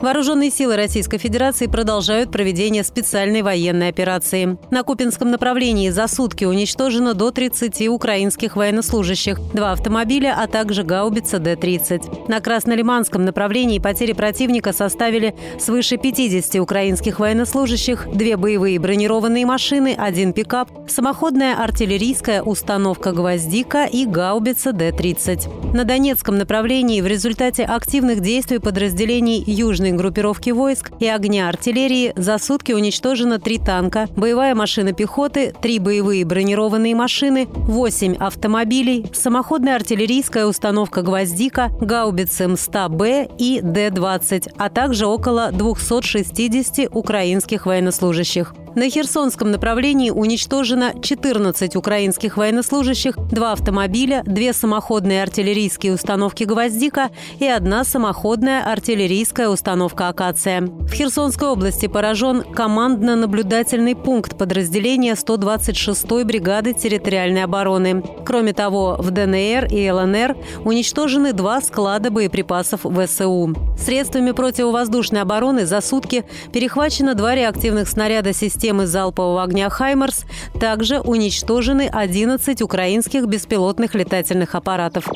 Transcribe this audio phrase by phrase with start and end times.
[0.00, 4.58] Вооруженные силы Российской Федерации продолжают проведение специальной военной операции.
[4.70, 11.38] На Купинском направлении за сутки уничтожено до 30 украинских военнослужащих, два автомобиля, а также гаубица
[11.38, 12.28] Д-30.
[12.28, 20.34] На Краснолиманском направлении потери противника составили свыше 50 украинских военнослужащих, две боевые бронированные машины, один
[20.34, 25.74] пикап, самоходная артиллерийская установка «Гвоздика» и гаубица Д-30.
[25.74, 32.12] На Донецком направлении в результате активных действий подразделений Южной крупной группировки войск и огня артиллерии
[32.16, 39.76] за сутки уничтожено три танка, боевая машина пехоты, три боевые бронированные машины, восемь автомобилей, самоходная
[39.76, 48.54] артиллерийская установка «Гвоздика», гаубицы М100Б и Д-20, а также около 260 украинских военнослужащих.
[48.76, 57.46] На Херсонском направлении уничтожено 14 украинских военнослужащих, два автомобиля, две самоходные артиллерийские установки «Гвоздика» и
[57.46, 60.60] одна самоходная артиллерийская установка «Акация».
[60.60, 68.04] В Херсонской области поражен командно-наблюдательный пункт подразделения 126-й бригады территориальной обороны.
[68.26, 73.54] Кроме того, в ДНР и ЛНР уничтожены два склада боеприпасов ВСУ.
[73.78, 80.24] Средствами противовоздушной обороны за сутки перехвачено два реактивных снаряда системы системы залпового огня «Хаймарс»
[80.58, 85.08] также уничтожены 11 украинских беспилотных летательных аппаратов.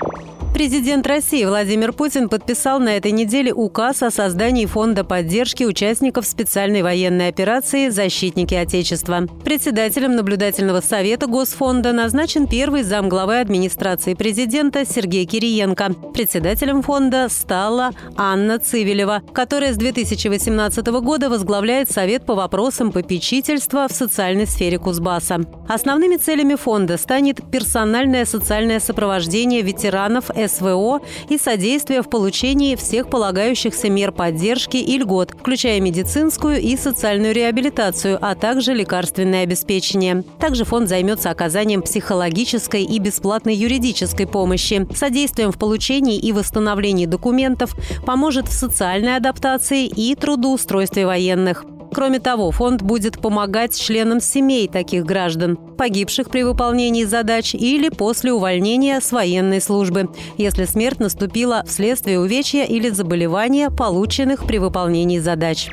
[0.52, 6.82] Президент России Владимир Путин подписал на этой неделе указ о создании фонда поддержки участников специальной
[6.82, 9.26] военной операции «Защитники Отечества».
[9.44, 15.94] Председателем наблюдательного совета Госфонда назначен первый замглавы администрации президента Сергей Кириенко.
[16.12, 23.92] Председателем фонда стала Анна Цивилева, которая с 2018 года возглавляет Совет по вопросам попечительства в
[23.92, 25.40] социальной сфере Кузбасса.
[25.68, 33.88] Основными целями фонда станет персональное социальное сопровождение ветеранов СВО и содействие в получении всех полагающихся
[33.88, 40.22] мер поддержки и льгот, включая медицинскую и социальную реабилитацию, а также лекарственное обеспечение.
[40.38, 47.74] Также фонд займется оказанием психологической и бесплатной юридической помощи, содействием в получении и восстановлении документов,
[48.04, 51.64] поможет в социальной адаптации и трудоустройстве военных.
[51.92, 58.32] Кроме того, фонд будет помогать членам семей таких граждан, погибших при выполнении задач или после
[58.32, 65.68] увольнения с военной службы, если смерть наступила вследствие увечья или заболевания, полученных при выполнении задач.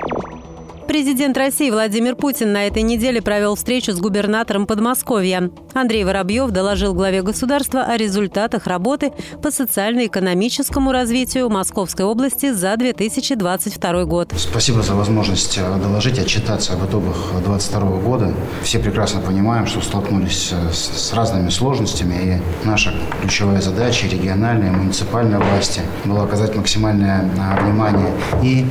[0.88, 5.52] Президент России Владимир Путин на этой неделе провел встречу с губернатором Подмосковья.
[5.74, 9.12] Андрей Воробьев доложил главе государства о результатах работы
[9.44, 14.34] по социально-экономическому развитию Московской области за 2022 год.
[14.38, 18.34] Спасибо за возможность э, доложить, отчитаться об итогах 2022 года.
[18.64, 25.38] Все прекрасно понимаем, что столкнулись э, с разными сложностями, и наша ключевая задача региональной, муниципальной
[25.38, 28.66] власти была оказать максимальное э, внимание и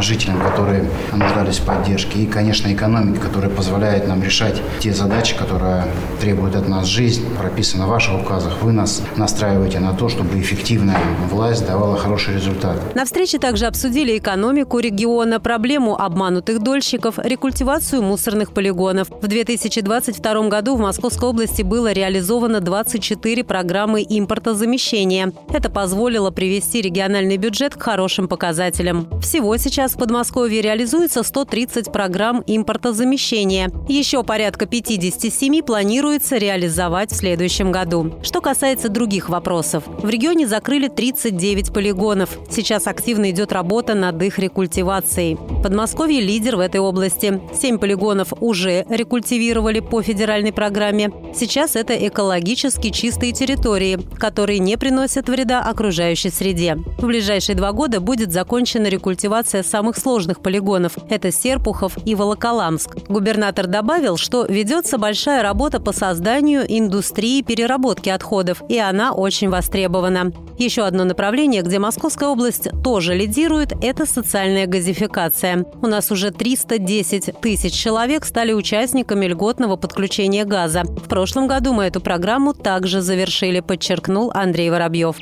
[0.00, 5.84] жителям, которые нуждались возможность поддержки и, конечно, экономики, которая позволяет нам решать те задачи, которые
[6.20, 8.62] требуют от нас жизнь, прописано в ваших указах.
[8.62, 10.98] Вы нас настраиваете на то, чтобы эффективная
[11.30, 12.94] власть давала хороший результат.
[12.94, 19.08] На встрече также обсудили экономику региона, проблему обманутых дольщиков, рекультивацию мусорных полигонов.
[19.10, 25.32] В 2022 году в Московской области было реализовано 24 программы импортозамещения.
[25.48, 29.08] Это позволило привести региональный бюджет к хорошим показателям.
[29.20, 33.70] Всего сейчас в Подмосковье реализуется 100 130 программ импортозамещения.
[33.88, 38.18] Еще порядка 57 планируется реализовать в следующем году.
[38.22, 39.84] Что касается других вопросов.
[39.86, 42.38] В регионе закрыли 39 полигонов.
[42.50, 45.38] Сейчас активно идет работа над их рекультивацией.
[45.62, 47.40] Подмосковье лидер в этой области.
[47.58, 51.10] Семь полигонов уже рекультивировали по федеральной программе.
[51.34, 56.76] Сейчас это экологически чистые территории, которые не приносят вреда окружающей среде.
[56.98, 60.92] В ближайшие два года будет закончена рекультивация самых сложных полигонов.
[61.08, 62.96] Это Серпухов и Волоколамск.
[63.08, 70.32] Губернатор добавил, что ведется большая работа по созданию индустрии переработки отходов, и она очень востребована.
[70.58, 75.64] Еще одно направление, где Московская область тоже лидирует, это социальная газификация.
[75.80, 80.82] У нас уже 310 тысяч человек стали участниками льготного подключения газа.
[80.82, 85.16] В прошлом году мы эту программу также завершили, подчеркнул Андрей Воробьев.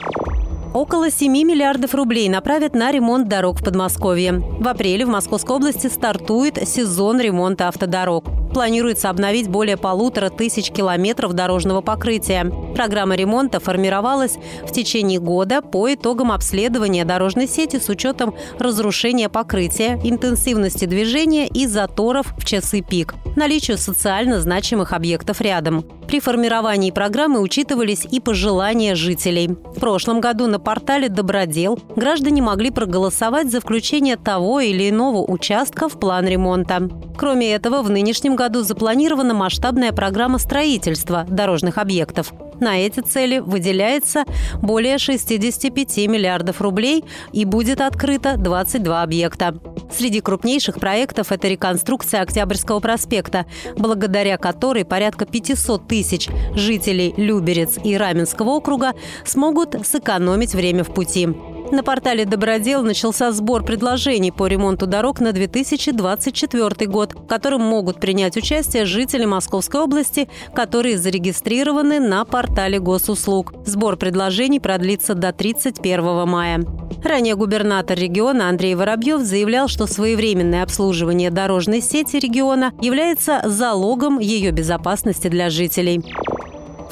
[0.74, 4.32] Около 7 миллиардов рублей направят на ремонт дорог в Подмосковье.
[4.32, 8.24] В апреле в Московской области стартует сезон ремонта автодорог.
[8.52, 12.50] Планируется обновить более полутора тысяч километров дорожного покрытия.
[12.74, 20.00] Программа ремонта формировалась в течение года по итогам обследования дорожной сети с учетом разрушения покрытия,
[20.02, 25.84] интенсивности движения и заторов в часы пик, наличию социально значимых объектов рядом.
[26.06, 29.48] При формировании программы учитывались и пожелания жителей.
[29.48, 35.88] В прошлом году на портале «Добродел» граждане могли проголосовать за включение того или иного участка
[35.88, 36.88] в план ремонта.
[37.16, 42.32] Кроме этого, в нынешнем году запланирована масштабная программа строительства дорожных объектов.
[42.60, 44.24] На эти цели выделяется
[44.62, 49.58] более 65 миллиардов рублей и будет открыто 22 объекта.
[49.90, 57.96] Среди крупнейших проектов это реконструкция Октябрьского проспекта, благодаря которой порядка 500 тысяч жителей Люберец и
[57.96, 58.94] Раменского округа
[59.24, 61.28] смогут сэкономить время в пути.
[61.72, 67.98] На портале «Добродел» начался сбор предложений по ремонту дорог на 2024 год, в котором могут
[67.98, 73.52] принять участие жители Московской области, которые зарегистрированы на портале госуслуг.
[73.66, 76.64] Сбор предложений продлится до 31 мая.
[77.02, 84.52] Ранее губернатор региона Андрей Воробьев заявлял, что своевременное обслуживание дорожной сети региона является залогом ее
[84.52, 86.02] безопасности для жителей.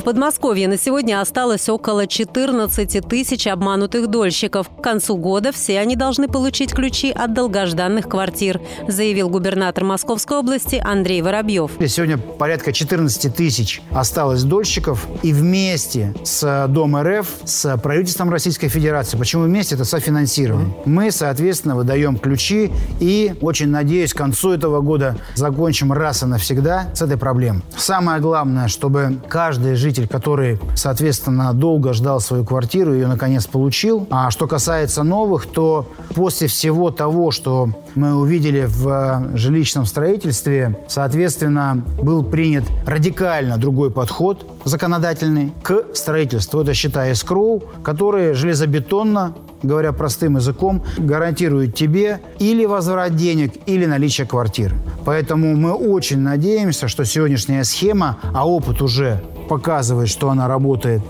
[0.04, 4.68] В Подмосковье на сегодня осталось около 14 тысяч обманутых дольщиков.
[4.68, 10.76] К концу года все они должны получить ключи от долгожданных квартир, заявил губернатор Московской области
[10.76, 11.70] Андрей Воробьев.
[11.86, 15.06] Сегодня порядка 14 тысяч осталось дольщиков.
[15.22, 20.76] И вместе с Дом РФ, с правительством Российской Федерации, почему вместе, это софинансирование.
[20.84, 26.88] Мы, соответственно, выдаем ключи и очень надеюсь, к концу этого года закончим раз и навсегда
[26.92, 27.62] с этой проблемой.
[27.74, 34.06] Самое главное, чтобы каждый житель житель, который, соответственно, долго ждал свою квартиру, ее наконец получил.
[34.10, 40.76] А что касается новых, то после всего того, что мы увидели в э, жилищном строительстве,
[40.88, 46.60] соответственно, был принят радикально другой подход законодательный к строительству.
[46.60, 54.26] Это, считая эскроу, который железобетонно говоря простым языком, гарантирует тебе или возврат денег, или наличие
[54.26, 54.76] квартиры.
[55.04, 61.02] Поэтому мы очень надеемся, что сегодняшняя схема, а опыт уже показывает, что она работает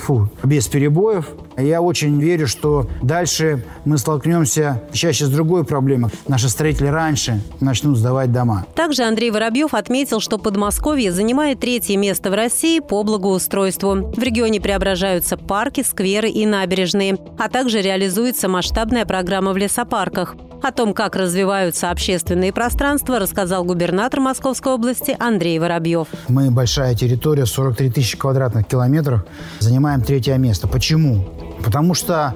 [0.00, 1.28] фу, без перебоев.
[1.60, 6.10] Я очень верю, что дальше мы столкнемся чаще с другой проблемой.
[6.28, 8.66] Наши строители раньше начнут сдавать дома.
[8.74, 14.12] Также Андрей Воробьев отметил, что Подмосковье занимает третье место в России по благоустройству.
[14.16, 20.36] В регионе преображаются парки, скверы и набережные, а также реализуется масштабная программа в лесопарках.
[20.62, 26.08] О том, как развиваются общественные пространства, рассказал губернатор Московской области Андрей Воробьев.
[26.28, 29.24] Мы большая территория, 43 тысячи квадратных километров,
[29.60, 30.68] занимаем третье место.
[30.68, 31.24] Почему?
[31.62, 32.34] Потому что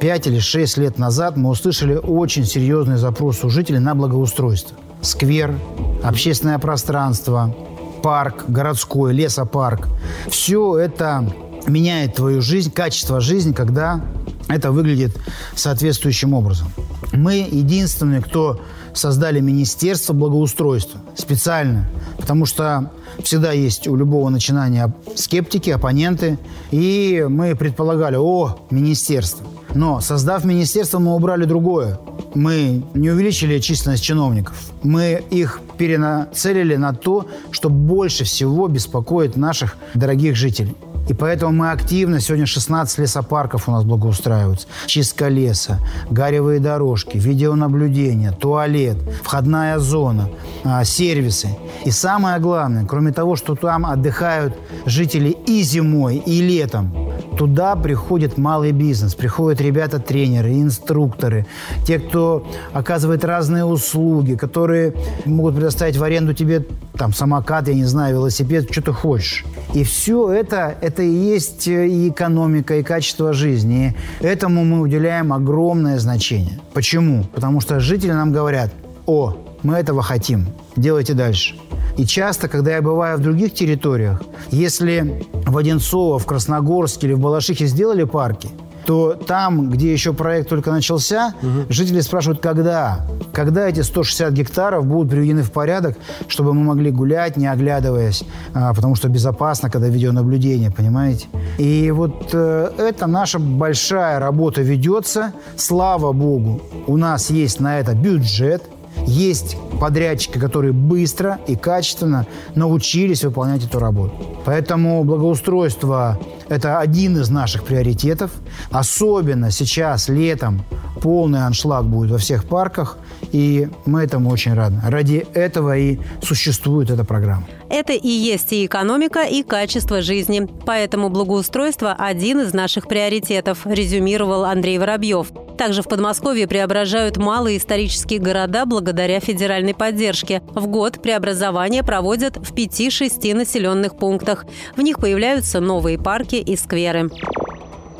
[0.00, 4.76] 5 или 6 лет назад мы услышали очень серьезный запрос у жителей на благоустройство.
[5.00, 5.54] Сквер,
[6.02, 7.54] общественное пространство,
[8.02, 9.88] парк, городской, лесопарк.
[10.28, 11.32] Все это
[11.66, 14.04] меняет твою жизнь, качество жизни, когда
[14.48, 15.16] это выглядит
[15.54, 16.68] соответствующим образом.
[17.12, 18.60] Мы единственные, кто
[18.92, 22.90] создали Министерство благоустройства специально, потому что
[23.22, 26.38] всегда есть у любого начинания скептики, оппоненты,
[26.70, 29.46] и мы предполагали, о, министерство.
[29.74, 31.98] Но, создав министерство, мы убрали другое.
[32.34, 34.70] Мы не увеличили численность чиновников.
[34.82, 40.76] Мы их перенацелили на то, что больше всего беспокоит наших дорогих жителей.
[41.08, 44.66] И поэтому мы активно, сегодня 16 лесопарков у нас благоустраиваются.
[44.86, 45.80] Чистка леса,
[46.10, 50.30] гаревые дорожки, видеонаблюдение, туалет, входная зона,
[50.64, 51.48] а, сервисы.
[51.84, 54.54] И самое главное, кроме того, что там отдыхают
[54.86, 57.03] жители и зимой, и летом,
[57.36, 61.46] туда приходит малый бизнес, приходят ребята-тренеры, инструкторы,
[61.86, 66.64] те, кто оказывает разные услуги, которые могут предоставить в аренду тебе
[66.96, 69.44] там самокат, я не знаю, велосипед, что ты хочешь.
[69.74, 73.96] И все это, это и есть э, и экономика, и качество жизни.
[74.20, 76.60] И этому мы уделяем огромное значение.
[76.72, 77.24] Почему?
[77.34, 78.70] Потому что жители нам говорят,
[79.06, 81.56] о, мы этого хотим, делайте дальше.
[81.96, 87.20] И часто, когда я бываю в других территориях, если в Одинцово, в Красногорске или в
[87.20, 88.48] Балашихе сделали парки–
[88.84, 91.66] то там, где еще проект только начался, угу.
[91.68, 93.06] жители спрашивают, когда?
[93.32, 95.96] Когда эти 160 гектаров будут приведены в порядок,
[96.28, 101.26] чтобы мы могли гулять, не оглядываясь, а, потому что безопасно, когда видеонаблюдение, понимаете?
[101.58, 105.32] И вот э, это наша большая работа ведется.
[105.56, 108.62] Слава богу, у нас есть на это бюджет,
[109.06, 114.14] есть подрядчики, которые быстро и качественно научились выполнять эту работу.
[114.44, 118.30] Поэтому благоустройство Это один из наших приоритетов.
[118.70, 120.64] Особенно сейчас, летом,
[121.00, 122.98] полный аншлаг будет во всех парках.
[123.32, 124.76] И мы этому очень рады.
[124.84, 127.46] Ради этого и существует эта программа.
[127.70, 130.48] Это и есть и экономика, и качество жизни.
[130.64, 135.28] Поэтому благоустройство– один из наших приоритетов, резюмировал Андрей Воробьев.
[135.56, 140.42] Также в Подмосковье преображают малые исторические города благодаря федеральной поддержке.
[140.54, 144.46] В год преобразование проводят в 5-6 населенных пунктах.
[144.76, 147.10] В них появляются новые парки и скверы.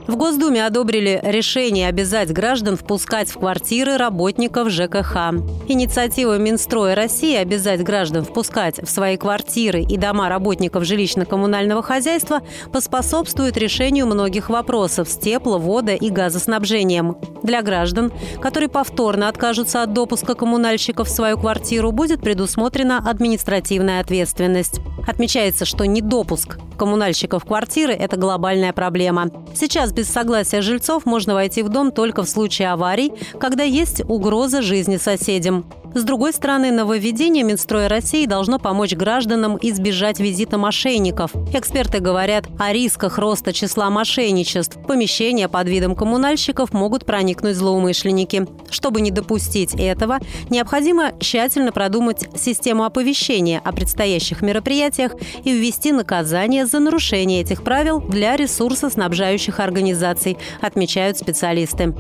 [0.07, 5.33] В Госдуме одобрили решение обязать граждан впускать в квартиры работников ЖКХ.
[5.67, 13.57] Инициатива Минстроя России обязать граждан впускать в свои квартиры и дома работников жилищно-коммунального хозяйства поспособствует
[13.57, 17.17] решению многих вопросов с тепло-, водо- и газоснабжением.
[17.43, 24.81] Для граждан, которые повторно откажутся от допуска коммунальщиков в свою квартиру, будет предусмотрена административная ответственность.
[25.07, 29.31] Отмечается, что недопуск коммунальщиков в квартиры– это глобальная проблема.
[29.55, 34.63] Сейчас без согласия жильцов можно войти в дом только в случае аварий, когда есть угроза
[34.63, 35.65] жизни соседям.
[35.95, 41.31] С другой стороны, нововведение Минстроя России должно помочь гражданам избежать визита мошенников.
[41.55, 44.77] Эксперты говорят о рисках роста числа мошенничеств.
[44.77, 48.49] В помещения под видом коммунальщиков могут проникнуть злоумышленники.
[48.71, 50.19] Чтобы не допустить этого,
[50.51, 55.13] необходимо тщательно продумать систему оповещения о предстоящих мероприятиях
[55.45, 61.95] и ввести наказание за нарушение этих правил для ресурсоснабжающих организаций, отмечают специалисты.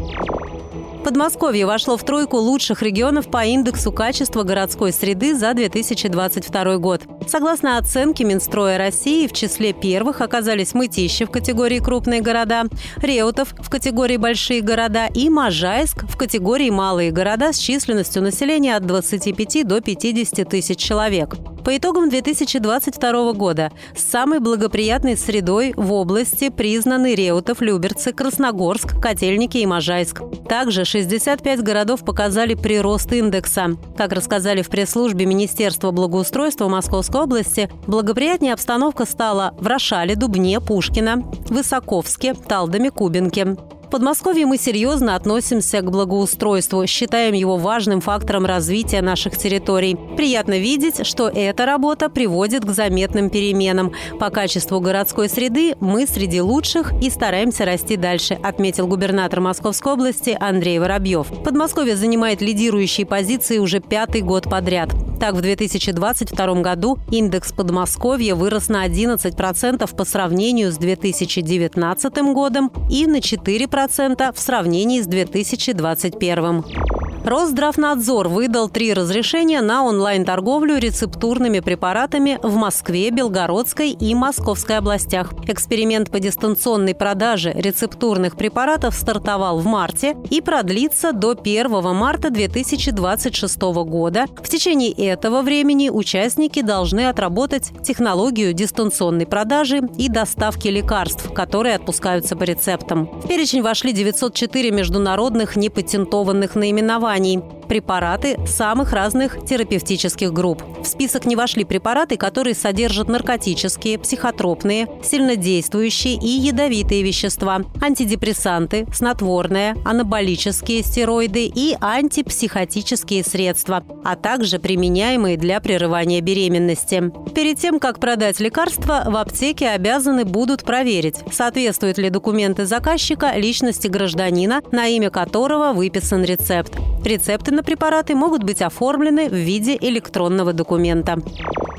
[1.04, 7.02] Подмосковье вошло в тройку лучших регионов по индексу качества городской среды за 2022 год.
[7.28, 12.64] Согласно оценке Минстроя России, в числе первых оказались Мытищи в категории «Крупные города»,
[12.96, 18.86] Реутов в категории «Большие города» и Можайск в категории «Малые города» с численностью населения от
[18.86, 21.36] 25 до 50 тысяч человек.
[21.64, 29.66] По итогам 2022 года самой благоприятной средой в области признаны Реутов, Люберцы, Красногорск, Котельники и
[29.66, 30.20] Можайск.
[30.46, 33.78] Также 65 городов показали прирост индекса.
[33.96, 41.22] Как рассказали в пресс-службе Министерства благоустройства Московской области, благоприятнее обстановка стала в Рошале, Дубне, Пушкино,
[41.48, 43.56] Высоковске, Талдоме, Кубинке.
[43.94, 49.96] Подмосковье мы серьезно относимся к благоустройству, считаем его важным фактором развития наших территорий.
[50.16, 53.92] Приятно видеть, что эта работа приводит к заметным переменам.
[54.18, 60.36] По качеству городской среды мы среди лучших и стараемся расти дальше, отметил губернатор Московской области
[60.40, 61.28] Андрей Воробьев.
[61.44, 64.90] Подмосковье занимает лидирующие позиции уже пятый год подряд.
[65.20, 73.06] Так, в 2022 году индекс Подмосковья вырос на 11% по сравнению с 2019 годом и
[73.06, 73.83] на 4%
[74.32, 77.03] в сравнении с 2021.
[77.24, 85.32] Росздравнадзор выдал три разрешения на онлайн-торговлю рецептурными препаратами в Москве, Белгородской и Московской областях.
[85.46, 93.58] Эксперимент по дистанционной продаже рецептурных препаратов стартовал в марте и продлится до 1 марта 2026
[93.86, 94.26] года.
[94.42, 102.36] В течение этого времени участники должны отработать технологию дистанционной продажи и доставки лекарств, которые отпускаются
[102.36, 103.06] по рецептам.
[103.22, 110.62] В перечень вошли 904 международных непатентованных наименований названий препараты самых разных терапевтических групп.
[110.82, 119.76] В список не вошли препараты, которые содержат наркотические, психотропные, сильнодействующие и ядовитые вещества, антидепрессанты, снотворные,
[119.84, 127.12] анаболические стероиды и антипсихотические средства, а также применяемые для прерывания беременности.
[127.34, 133.88] Перед тем, как продать лекарства, в аптеке обязаны будут проверить, соответствуют ли документы заказчика личности
[133.88, 136.74] гражданина, на имя которого выписан рецепт.
[137.04, 141.18] Рецепты на препараты могут быть оформлены в виде электронного документа.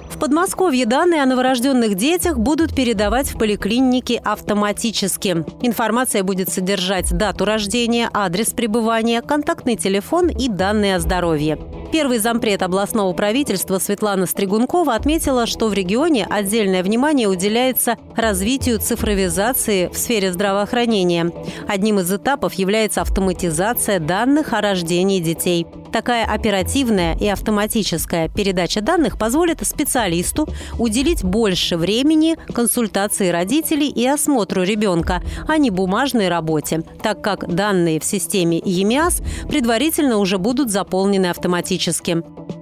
[0.09, 5.43] В Подмосковье данные о новорожденных детях будут передавать в поликлинике автоматически.
[5.61, 11.59] Информация будет содержать дату рождения, адрес пребывания, контактный телефон и данные о здоровье.
[11.95, 19.87] Первый зампред областного правительства Светлана Стригункова отметила, что в регионе отдельное внимание уделяется развитию цифровизации
[19.87, 21.31] в сфере здравоохранения.
[21.69, 25.67] Одним из этапов является автоматизация данных о рождении детей.
[25.93, 34.63] Такая оперативная и автоматическая передача данных позволит специалисту уделить больше времени консультации родителей и осмотру
[34.63, 41.27] ребенка, а не бумажной работе, так как данные в системе ЕМИАС предварительно уже будут заполнены
[41.27, 41.84] автоматически.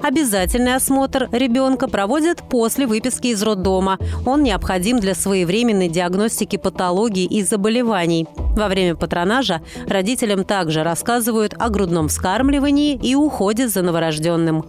[0.02, 3.98] Обязательный осмотр ребенка проводят после выписки из роддома.
[4.26, 8.28] Он необходим для своевременной диагностики патологий и заболеваний.
[8.56, 14.66] Во время патронажа родителям также рассказывают о грудном вскармливании и уходе за новорожденным.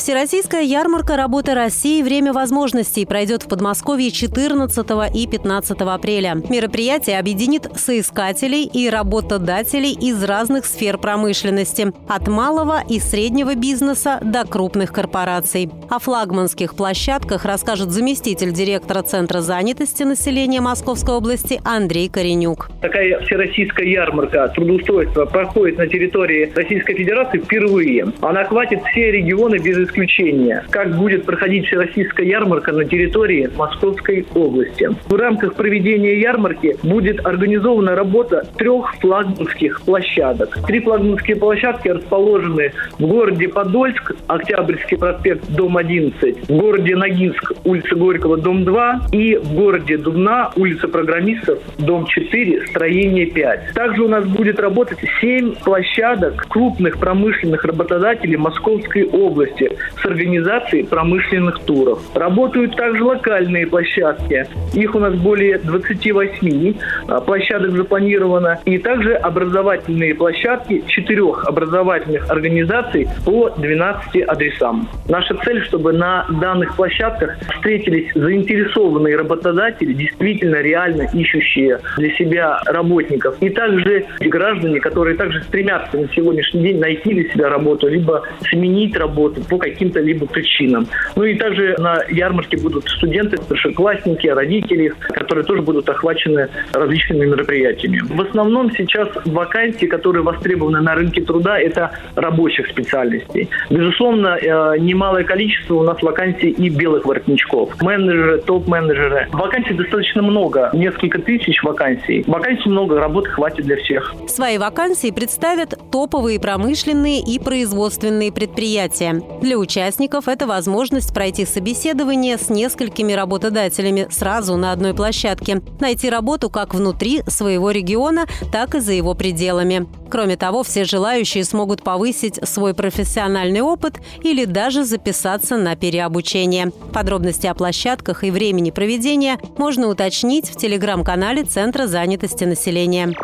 [0.00, 2.02] Всероссийская ярмарка «Работа России.
[2.02, 6.36] Время возможностей» пройдет в Подмосковье 14 и 15 апреля.
[6.48, 14.46] Мероприятие объединит соискателей и работодателей из разных сфер промышленности– от малого и среднего бизнеса до
[14.46, 15.68] крупных корпораций.
[15.90, 22.70] О флагманских площадках расскажет заместитель директора Центра занятости населения Московской области Андрей Коренюк.
[22.80, 28.06] Такая всероссийская ярмарка трудоустройства проходит на территории Российской Федерации впервые.
[28.22, 30.64] Она охватит все регионы без исключения.
[30.70, 34.88] Как будет проходить всероссийская ярмарка на территории Московской области.
[35.08, 40.58] В рамках проведения ярмарки будет организована работа трех флагманских площадок.
[40.66, 47.94] Три флагманские площадки расположены в городе Подольск, Октябрьский проспект, дом 11, в городе Ногинск, улица
[47.94, 53.72] Горького, дом 2 и в городе Дубна, улица Программистов, дом 4, строение 5.
[53.74, 59.70] Также у нас будет работать 7 площадок крупных промышленных работодателей Московской области,
[60.00, 62.00] с организацией промышленных туров.
[62.14, 64.46] Работают также локальные площадки.
[64.74, 66.74] Их у нас более 28
[67.08, 68.60] а, площадок запланировано.
[68.64, 74.88] И также образовательные площадки четырех образовательных организаций по 12 адресам.
[75.08, 83.36] Наша цель, чтобы на данных площадках встретились заинтересованные работодатели, действительно реально ищущие для себя работников.
[83.40, 88.96] И также граждане, которые также стремятся на сегодняшний день найти для себя работу, либо сменить
[88.96, 90.86] работу по каким-то либо причинам.
[91.16, 98.00] Ну и также на ярмарке будут студенты, старшеклассники, родители, которые тоже будут охвачены различными мероприятиями.
[98.08, 103.48] В основном сейчас вакансии, которые востребованы на рынке труда, это рабочих специальностей.
[103.70, 107.80] Безусловно, э, немалое количество у нас вакансий и белых воротничков.
[107.82, 109.28] Менеджеры, топ-менеджеры.
[109.32, 112.24] Вакансий достаточно много, несколько тысяч вакансий.
[112.26, 114.14] Вакансий много, работы хватит для всех.
[114.26, 119.20] Свои вакансии представят топовые промышленные и производственные предприятия.
[119.40, 126.50] Для участников это возможность пройти собеседование с несколькими работодателями сразу на одной площадке, найти работу
[126.50, 129.86] как внутри своего региона, так и за его пределами.
[130.10, 136.72] Кроме того, все желающие смогут повысить свой профессиональный опыт или даже записаться на переобучение.
[136.92, 143.14] Подробности о площадках и времени проведения можно уточнить в телеграм-канале Центра занятости населения.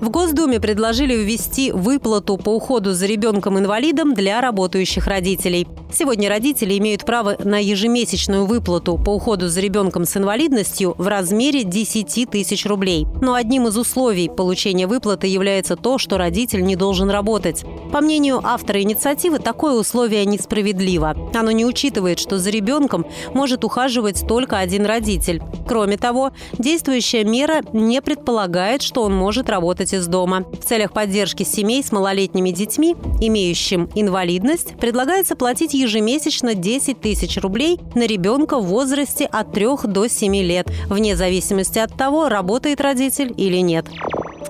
[0.00, 5.66] В Госдуме предложили ввести выплату по уходу за ребенком-инвалидом для работающих родителей.
[5.90, 11.64] Сегодня родители имеют право на ежемесячную выплату по уходу за ребенком с инвалидностью в размере
[11.64, 13.06] 10 тысяч рублей.
[13.22, 17.64] Но одним из условий получения выплаты является то, что родитель не должен работать.
[17.90, 21.16] По мнению автора инициативы, такое условие несправедливо.
[21.32, 25.40] Оно не учитывает, что за ребенком может ухаживать только один родитель.
[25.66, 30.44] Кроме того, действующая мера не предполагает, что он может работать из дома.
[30.52, 37.78] В целях поддержки семей с малолетними детьми, имеющим инвалидность, предлагается платить ежемесячно 10 тысяч рублей
[37.94, 43.32] на ребенка в возрасте от 3 до 7 лет, вне зависимости от того, работает родитель
[43.36, 43.86] или нет.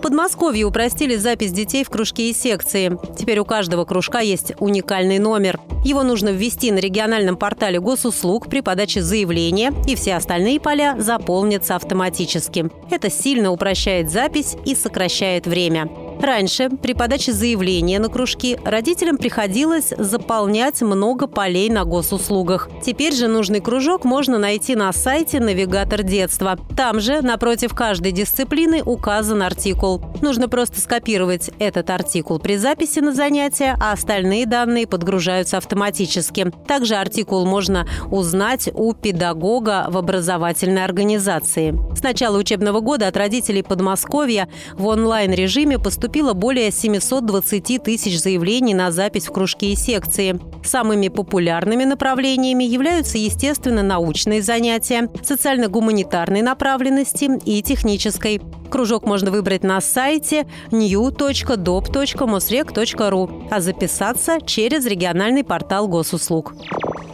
[0.06, 2.96] Подмосковье упростили запись детей в кружки и секции.
[3.18, 5.58] Теперь у каждого кружка есть уникальный номер.
[5.84, 11.74] Его нужно ввести на региональном портале госуслуг при подаче заявления, и все остальные поля заполнятся
[11.74, 12.70] автоматически.
[12.88, 15.90] Это сильно упрощает запись и сокращает время.
[16.20, 22.68] Раньше при подаче заявления на кружки родителям приходилось заполнять много полей на госуслугах.
[22.82, 26.58] Теперь же нужный кружок можно найти на сайте «Навигатор детства».
[26.76, 30.02] Там же, напротив каждой дисциплины, указан артикул.
[30.22, 36.50] Нужно просто скопировать этот артикул при записи на занятия, а остальные данные подгружаются автоматически.
[36.66, 41.78] Также артикул можно узнать у педагога в образовательной организации.
[41.94, 48.74] С начала учебного года от родителей Подмосковья в онлайн-режиме поступили поступило более 720 тысяч заявлений
[48.74, 50.38] на запись в кружки и секции.
[50.64, 58.40] Самыми популярными направлениями являются, естественно, научные занятия, социально-гуманитарной направленности и технической.
[58.70, 66.54] Кружок можно выбрать на сайте new.dob.mosrec.ru, а записаться через региональный портал госуслуг.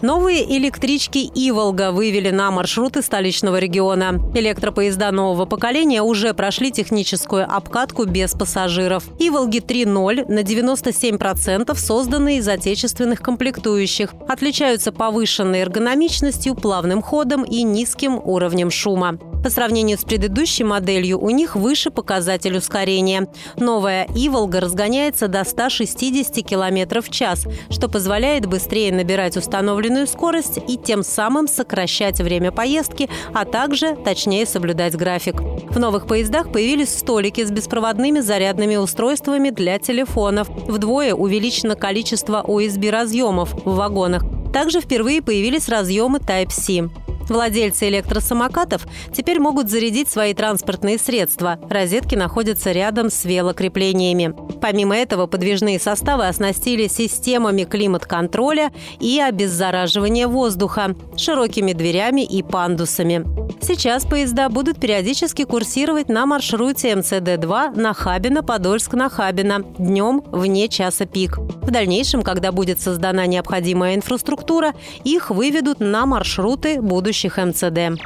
[0.03, 4.21] Новые электрички «Иволга» вывели на маршруты столичного региона.
[4.35, 9.05] Электропоезда нового поколения уже прошли техническую обкатку без пассажиров.
[9.19, 14.15] «Иволги 3.0» на 97% созданы из отечественных комплектующих.
[14.29, 19.19] Отличаются повышенной эргономичностью, плавным ходом и низким уровнем шума.
[19.43, 23.29] По сравнению с предыдущей моделью, у них выше показатель ускорения.
[23.57, 30.77] Новая «Иволга» разгоняется до 160 км в час, что позволяет быстрее набирать установленную скорость и
[30.77, 35.41] тем самым сокращать время поездки, а также точнее соблюдать график.
[35.41, 40.49] В новых поездах появились столики с беспроводными зарядными устройствами для телефонов.
[40.69, 44.23] Вдвое увеличено количество USB-разъемов в вагонах.
[44.53, 47.02] Также впервые появились разъемы Type-C.
[47.29, 51.59] Владельцы электросамокатов теперь могут зарядить свои транспортные средства.
[51.69, 54.35] Розетки находятся рядом с велокреплениями.
[54.61, 63.25] Помимо этого, подвижные составы оснастили системами климат-контроля и обеззараживания воздуха, широкими дверями и пандусами.
[63.65, 71.39] Сейчас поезда будут периодически курсировать на маршруте МЦД-2 Нахабино-Подольск-Нахабино днем вне часа пик.
[71.39, 78.03] В дальнейшем, когда будет создана необходимая инфраструктура, их выведут на маршруты будущих МЦД.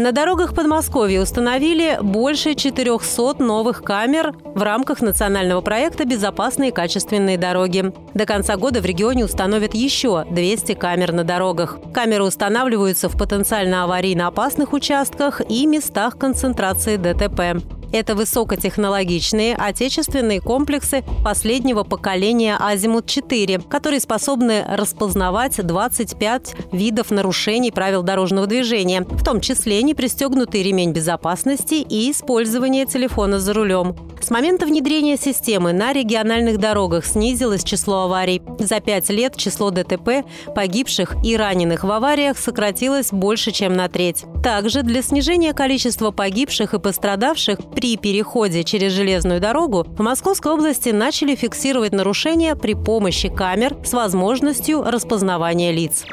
[0.00, 7.36] На дорогах Подмосковья установили больше 400 новых камер в рамках национального проекта «Безопасные и качественные
[7.36, 7.92] дороги».
[8.14, 11.76] До конца года в регионе установят еще 200 камер на дорогах.
[11.92, 17.62] Камеры устанавливаются в потенциально аварийно опасных участках и местах концентрации ДТП.
[17.92, 28.46] Это высокотехнологичные отечественные комплексы последнего поколения «Азимут-4», которые способны распознавать 25 видов нарушений правил дорожного
[28.46, 33.96] движения, в том числе непристегнутый ремень безопасности и использование телефона за рулем.
[34.20, 38.42] С момента внедрения системы на региональных дорогах снизилось число аварий.
[38.58, 40.24] За пять лет число ДТП,
[40.54, 44.24] погибших и раненых в авариях сократилось больше, чем на треть.
[44.44, 50.90] Также для снижения количества погибших и пострадавших при переходе через железную дорогу в Московской области
[50.90, 56.04] начали фиксировать нарушения при помощи камер с возможностью распознавания лиц.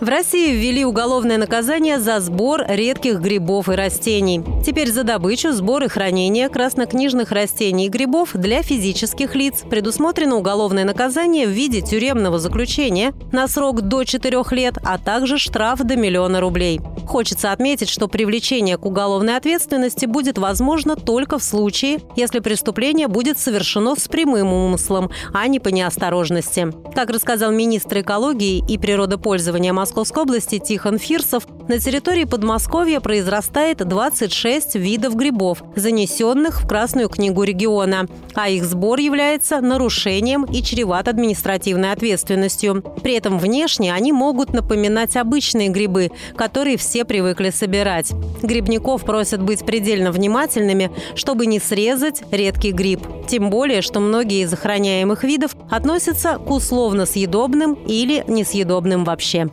[0.00, 4.44] В России ввели уголовное наказание за сбор редких грибов и растений.
[4.64, 10.84] Теперь за добычу, сбор и хранение краснокнижных растений и грибов для физических лиц предусмотрено уголовное
[10.84, 16.40] наказание в виде тюремного заключения на срок до 4 лет, а также штраф до миллиона
[16.40, 16.80] рублей.
[17.06, 23.38] Хочется отметить, что привлечение к уголовной ответственности будет возможно только в случае, если преступление будет
[23.38, 26.72] совершено с прямым умыслом, а не по неосторожности.
[26.94, 33.86] Как рассказал министр экологии и природопользования Москвы Московской области Тихон Фирсов, на территории Подмосковья произрастает
[33.86, 41.06] 26 видов грибов, занесенных в Красную книгу региона, а их сбор является нарушением и чреват
[41.06, 42.82] административной ответственностью.
[43.02, 48.12] При этом внешне они могут напоминать обычные грибы, которые все привыкли собирать.
[48.42, 53.00] Грибников просят быть предельно внимательными, чтобы не срезать редкий гриб.
[53.28, 59.48] Тем более, что многие из охраняемых видов относятся к условно съедобным или несъедобным вообще.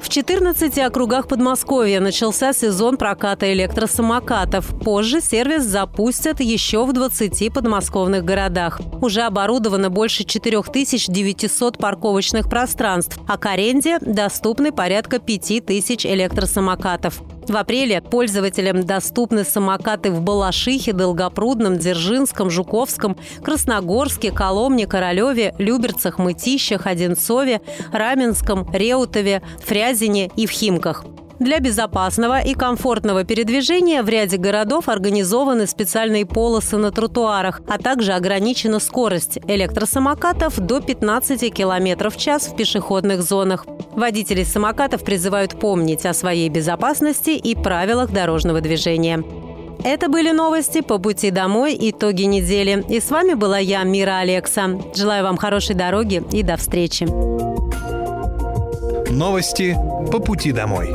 [0.00, 4.66] В 14 округах Подмосковья начался сезон проката электросамокатов.
[4.82, 8.80] Позже сервис запустят еще в 20 подмосковных городах.
[9.02, 17.20] Уже оборудовано больше 4900 парковочных пространств, а к аренде доступны порядка 5000 электросамокатов.
[17.50, 26.86] В апреле пользователям доступны самокаты в Балашихе, Долгопрудном, Дзержинском, Жуковском, Красногорске, Коломне, Королеве, Люберцах, Мытищах,
[26.86, 27.60] Одинцове,
[27.90, 31.04] Раменском, Реутове, Фрязине и в Химках.
[31.40, 38.12] Для безопасного и комфортного передвижения в ряде городов организованы специальные полосы на тротуарах, а также
[38.12, 43.64] ограничена скорость электросамокатов до 15 км в час в пешеходных зонах.
[43.92, 49.24] Водители самокатов призывают помнить о своей безопасности и правилах дорожного движения.
[49.82, 52.84] Это были новости по пути домой, итоги недели.
[52.90, 54.78] И с вами была я, Мира Алекса.
[54.94, 57.04] Желаю вам хорошей дороги и до встречи.
[59.10, 59.74] Новости
[60.12, 60.90] по пути домой.